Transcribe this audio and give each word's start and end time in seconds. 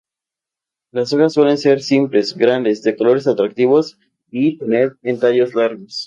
Las 0.91 1.13
hojas 1.13 1.33
suelen 1.33 1.59
ser 1.59 1.79
simples, 1.79 2.35
grandes, 2.35 2.81
de 2.81 2.95
colores 2.97 3.27
atractivos 3.27 3.99
y 4.31 4.57
tener 4.57 4.97
en 5.03 5.19
tallos 5.19 5.53
largos. 5.53 5.99